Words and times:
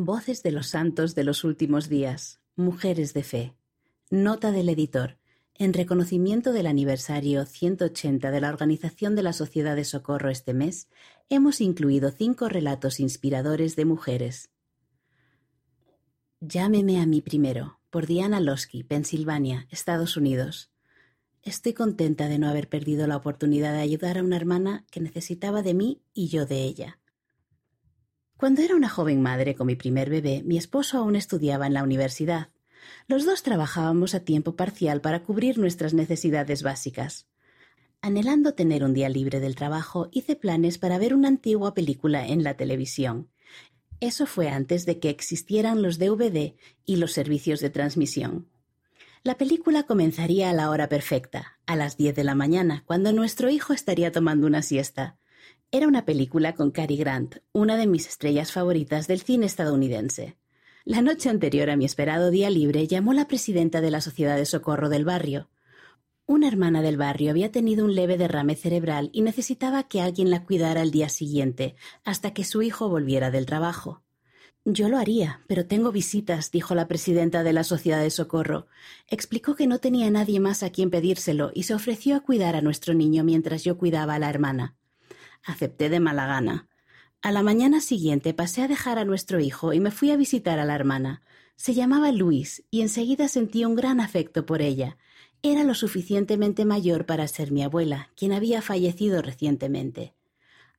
Voces 0.00 0.44
de 0.44 0.52
los 0.52 0.68
santos 0.68 1.16
de 1.16 1.24
los 1.24 1.42
últimos 1.42 1.88
días. 1.88 2.38
Mujeres 2.54 3.14
de 3.14 3.24
fe. 3.24 3.56
Nota 4.10 4.52
del 4.52 4.68
editor. 4.68 5.18
En 5.56 5.72
reconocimiento 5.72 6.52
del 6.52 6.68
aniversario 6.68 7.44
180 7.44 8.30
de 8.30 8.40
la 8.40 8.50
Organización 8.50 9.16
de 9.16 9.24
la 9.24 9.32
Sociedad 9.32 9.74
de 9.74 9.82
Socorro 9.82 10.30
este 10.30 10.54
mes, 10.54 10.86
hemos 11.28 11.60
incluido 11.60 12.12
cinco 12.12 12.48
relatos 12.48 13.00
inspiradores 13.00 13.74
de 13.74 13.86
mujeres. 13.86 14.50
Llámeme 16.38 17.00
a 17.00 17.06
mí 17.06 17.20
primero, 17.20 17.80
por 17.90 18.06
Diana 18.06 18.38
Losky, 18.38 18.84
Pensilvania, 18.84 19.66
Estados 19.68 20.16
Unidos. 20.16 20.70
Estoy 21.42 21.72
contenta 21.72 22.28
de 22.28 22.38
no 22.38 22.48
haber 22.48 22.68
perdido 22.68 23.08
la 23.08 23.16
oportunidad 23.16 23.72
de 23.72 23.80
ayudar 23.80 24.18
a 24.18 24.22
una 24.22 24.36
hermana 24.36 24.86
que 24.92 25.00
necesitaba 25.00 25.62
de 25.62 25.74
mí 25.74 26.02
y 26.14 26.28
yo 26.28 26.46
de 26.46 26.62
ella. 26.62 27.00
Cuando 28.38 28.62
era 28.62 28.76
una 28.76 28.88
joven 28.88 29.20
madre 29.20 29.56
con 29.56 29.66
mi 29.66 29.74
primer 29.74 30.10
bebé, 30.10 30.44
mi 30.44 30.56
esposo 30.58 30.96
aún 30.96 31.16
estudiaba 31.16 31.66
en 31.66 31.74
la 31.74 31.82
universidad. 31.82 32.50
Los 33.08 33.26
dos 33.26 33.42
trabajábamos 33.42 34.14
a 34.14 34.20
tiempo 34.20 34.54
parcial 34.54 35.00
para 35.00 35.24
cubrir 35.24 35.58
nuestras 35.58 35.92
necesidades 35.92 36.62
básicas. 36.62 37.26
Anhelando 38.00 38.54
tener 38.54 38.84
un 38.84 38.94
día 38.94 39.08
libre 39.08 39.40
del 39.40 39.56
trabajo, 39.56 40.08
hice 40.12 40.36
planes 40.36 40.78
para 40.78 40.98
ver 40.98 41.14
una 41.14 41.26
antigua 41.26 41.74
película 41.74 42.28
en 42.28 42.44
la 42.44 42.56
televisión. 42.56 43.28
Eso 43.98 44.24
fue 44.24 44.48
antes 44.48 44.86
de 44.86 45.00
que 45.00 45.10
existieran 45.10 45.82
los 45.82 45.98
DVD 45.98 46.54
y 46.86 46.96
los 46.96 47.10
servicios 47.10 47.58
de 47.58 47.70
transmisión. 47.70 48.46
La 49.24 49.36
película 49.36 49.82
comenzaría 49.82 50.50
a 50.50 50.52
la 50.52 50.70
hora 50.70 50.88
perfecta, 50.88 51.58
a 51.66 51.74
las 51.74 51.96
diez 51.96 52.14
de 52.14 52.22
la 52.22 52.36
mañana, 52.36 52.84
cuando 52.86 53.12
nuestro 53.12 53.50
hijo 53.50 53.72
estaría 53.72 54.12
tomando 54.12 54.46
una 54.46 54.62
siesta. 54.62 55.18
Era 55.70 55.86
una 55.86 56.06
película 56.06 56.54
con 56.54 56.70
Cary 56.70 56.96
Grant, 56.96 57.36
una 57.52 57.76
de 57.76 57.86
mis 57.86 58.08
estrellas 58.08 58.52
favoritas 58.52 59.06
del 59.06 59.20
cine 59.20 59.44
estadounidense. 59.44 60.38
La 60.86 61.02
noche 61.02 61.28
anterior 61.28 61.68
a 61.68 61.76
mi 61.76 61.84
esperado 61.84 62.30
día 62.30 62.48
libre 62.48 62.86
llamó 62.86 63.12
la 63.12 63.28
presidenta 63.28 63.82
de 63.82 63.90
la 63.90 64.00
Sociedad 64.00 64.38
de 64.38 64.46
Socorro 64.46 64.88
del 64.88 65.04
barrio. 65.04 65.50
Una 66.24 66.48
hermana 66.48 66.80
del 66.80 66.96
barrio 66.96 67.30
había 67.30 67.52
tenido 67.52 67.84
un 67.84 67.94
leve 67.94 68.16
derrame 68.16 68.56
cerebral 68.56 69.10
y 69.12 69.20
necesitaba 69.20 69.82
que 69.82 70.00
alguien 70.00 70.30
la 70.30 70.42
cuidara 70.42 70.80
el 70.80 70.90
día 70.90 71.10
siguiente, 71.10 71.76
hasta 72.02 72.32
que 72.32 72.44
su 72.44 72.62
hijo 72.62 72.88
volviera 72.88 73.30
del 73.30 73.44
trabajo. 73.44 74.02
Yo 74.64 74.88
lo 74.88 74.96
haría, 74.96 75.42
pero 75.48 75.66
tengo 75.66 75.92
visitas, 75.92 76.50
dijo 76.50 76.74
la 76.74 76.88
presidenta 76.88 77.42
de 77.42 77.52
la 77.52 77.62
Sociedad 77.62 78.00
de 78.00 78.08
Socorro. 78.08 78.68
Explicó 79.06 79.54
que 79.54 79.66
no 79.66 79.80
tenía 79.80 80.10
nadie 80.10 80.40
más 80.40 80.62
a 80.62 80.70
quien 80.70 80.88
pedírselo 80.88 81.50
y 81.52 81.64
se 81.64 81.74
ofreció 81.74 82.16
a 82.16 82.20
cuidar 82.20 82.56
a 82.56 82.62
nuestro 82.62 82.94
niño 82.94 83.22
mientras 83.22 83.64
yo 83.64 83.76
cuidaba 83.76 84.14
a 84.14 84.18
la 84.18 84.30
hermana. 84.30 84.77
Acepté 85.44 85.88
de 85.88 86.00
mala 86.00 86.26
gana. 86.26 86.68
A 87.20 87.32
la 87.32 87.42
mañana 87.42 87.80
siguiente 87.80 88.32
pasé 88.34 88.62
a 88.62 88.68
dejar 88.68 88.98
a 88.98 89.04
nuestro 89.04 89.40
hijo 89.40 89.72
y 89.72 89.80
me 89.80 89.90
fui 89.90 90.10
a 90.10 90.16
visitar 90.16 90.58
a 90.58 90.64
la 90.64 90.74
hermana. 90.74 91.22
Se 91.56 91.74
llamaba 91.74 92.12
Luis 92.12 92.64
y 92.70 92.82
enseguida 92.82 93.26
sentí 93.26 93.64
un 93.64 93.74
gran 93.74 94.00
afecto 94.00 94.46
por 94.46 94.62
ella. 94.62 94.96
Era 95.42 95.64
lo 95.64 95.74
suficientemente 95.74 96.64
mayor 96.64 97.06
para 97.06 97.26
ser 97.26 97.50
mi 97.50 97.62
abuela, 97.62 98.10
quien 98.16 98.32
había 98.32 98.62
fallecido 98.62 99.22
recientemente. 99.22 100.14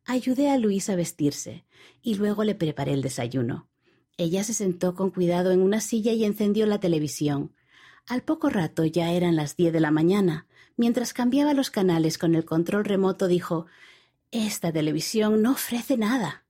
Ayudé 0.05 0.49
a 0.49 0.57
Luis 0.57 0.89
a 0.89 0.95
vestirse 0.95 1.66
y 2.01 2.16
luego 2.16 2.44
le 2.44 2.55
preparé 2.55 2.94
el 2.94 3.01
desayuno. 3.01 3.69
Ella 4.17 4.44
se 4.44 4.53
sentó 4.53 4.95
con 4.95 5.11
cuidado 5.11 5.51
en 5.51 5.61
una 5.61 5.81
silla 5.81 6.11
y 6.13 6.25
encendió 6.25 6.66
la 6.66 6.79
televisión. 6.79 7.53
Al 8.07 8.23
poco 8.23 8.49
rato 8.49 8.85
ya 8.85 9.11
eran 9.11 9.35
las 9.35 9.55
diez 9.55 9.71
de 9.71 9.79
la 9.79 9.91
mañana. 9.91 10.47
Mientras 10.77 11.13
cambiaba 11.13 11.53
los 11.53 11.69
canales 11.69 12.17
con 12.17 12.35
el 12.35 12.44
control 12.44 12.85
remoto 12.85 13.27
dijo 13.27 13.67
esta 14.31 14.72
televisión 14.72 15.41
no 15.41 15.52
ofrece 15.52 15.97
nada. 15.97 16.45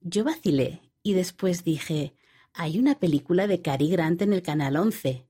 Yo 0.00 0.24
vacilé 0.24 0.82
y 1.02 1.14
después 1.14 1.64
dije 1.64 2.14
Hay 2.52 2.78
una 2.78 2.98
película 2.98 3.46
de 3.46 3.60
Cary 3.60 3.88
Grant 3.88 4.22
en 4.22 4.32
el 4.32 4.42
canal 4.42 4.76
once. 4.76 5.26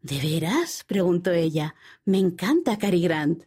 ¿De 0.00 0.18
veras? 0.20 0.84
preguntó 0.86 1.32
ella. 1.32 1.74
Me 2.04 2.18
encanta 2.18 2.78
Cary 2.78 3.02
Grant. 3.02 3.44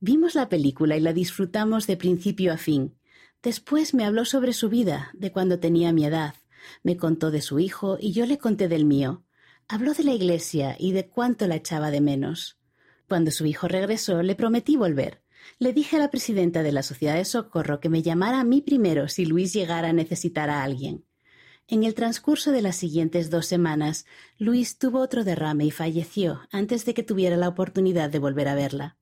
Vimos 0.00 0.34
la 0.34 0.48
película 0.48 0.96
y 0.96 1.00
la 1.00 1.12
disfrutamos 1.12 1.86
de 1.86 1.96
principio 1.96 2.52
a 2.52 2.56
fin. 2.56 2.96
Después 3.42 3.94
me 3.94 4.04
habló 4.04 4.24
sobre 4.24 4.52
su 4.52 4.68
vida, 4.68 5.10
de 5.12 5.30
cuando 5.30 5.60
tenía 5.60 5.92
mi 5.92 6.04
edad. 6.04 6.34
Me 6.82 6.96
contó 6.96 7.30
de 7.30 7.40
su 7.40 7.60
hijo 7.60 7.98
y 8.00 8.12
yo 8.12 8.26
le 8.26 8.38
conté 8.38 8.68
del 8.68 8.84
mío. 8.84 9.22
Habló 9.68 9.94
de 9.94 10.02
la 10.04 10.12
iglesia 10.12 10.76
y 10.78 10.92
de 10.92 11.08
cuánto 11.08 11.46
la 11.46 11.56
echaba 11.56 11.90
de 11.90 12.00
menos. 12.00 12.58
Cuando 13.06 13.30
su 13.30 13.46
hijo 13.46 13.68
regresó, 13.68 14.22
le 14.22 14.34
prometí 14.34 14.76
volver. 14.76 15.22
Le 15.58 15.72
dije 15.72 15.96
a 15.96 15.98
la 15.98 16.10
presidenta 16.10 16.62
de 16.62 16.72
la 16.72 16.82
Sociedad 16.82 17.16
de 17.16 17.24
Socorro 17.24 17.80
que 17.80 17.88
me 17.88 18.02
llamara 18.02 18.40
a 18.40 18.44
mí 18.44 18.60
primero 18.60 19.08
si 19.08 19.26
Luis 19.26 19.52
llegara 19.52 19.88
a 19.88 19.92
necesitar 19.92 20.50
a 20.50 20.62
alguien. 20.62 21.04
En 21.70 21.84
el 21.84 21.92
transcurso 21.92 22.50
de 22.50 22.62
las 22.62 22.76
siguientes 22.76 23.28
dos 23.28 23.44
semanas, 23.44 24.06
Luis 24.38 24.78
tuvo 24.78 25.00
otro 25.00 25.22
derrame 25.22 25.66
y 25.66 25.70
falleció 25.70 26.40
antes 26.50 26.86
de 26.86 26.94
que 26.94 27.02
tuviera 27.02 27.36
la 27.36 27.48
oportunidad 27.48 28.08
de 28.08 28.18
volver 28.18 28.48
a 28.48 28.54
verla. 28.54 28.96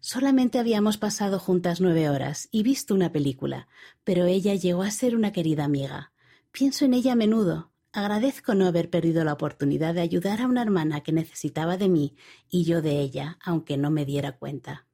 Solamente 0.00 0.58
habíamos 0.58 0.98
pasado 0.98 1.38
juntas 1.38 1.80
nueve 1.80 2.08
horas 2.10 2.48
y 2.50 2.64
visto 2.64 2.92
una 2.92 3.12
película, 3.12 3.68
pero 4.02 4.26
ella 4.26 4.56
llegó 4.56 4.82
a 4.82 4.90
ser 4.90 5.14
una 5.14 5.32
querida 5.32 5.64
amiga. 5.64 6.12
Pienso 6.50 6.84
en 6.84 6.94
ella 6.94 7.12
a 7.12 7.16
menudo. 7.16 7.70
Agradezco 7.92 8.54
no 8.54 8.66
haber 8.66 8.90
perdido 8.90 9.22
la 9.22 9.34
oportunidad 9.34 9.94
de 9.94 10.00
ayudar 10.00 10.40
a 10.40 10.46
una 10.46 10.62
hermana 10.62 11.02
que 11.02 11.12
necesitaba 11.12 11.76
de 11.76 11.88
mí 11.88 12.16
y 12.48 12.64
yo 12.64 12.82
de 12.82 13.00
ella, 13.00 13.38
aunque 13.44 13.76
no 13.76 13.92
me 13.92 14.04
diera 14.04 14.36
cuenta. 14.36 14.87